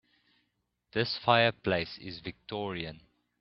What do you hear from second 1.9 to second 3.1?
is victorian.